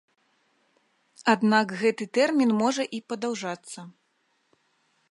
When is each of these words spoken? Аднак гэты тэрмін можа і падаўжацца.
Аднак 1.33 1.67
гэты 1.83 2.03
тэрмін 2.19 2.51
можа 2.63 2.83
і 3.01 3.05
падаўжацца. 3.15 3.79